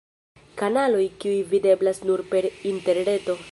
Kanaloj 0.61 1.03
kiuj 1.23 1.35
videblas 1.53 2.03
nur 2.11 2.25
per 2.35 2.51
Interreto. 2.75 3.41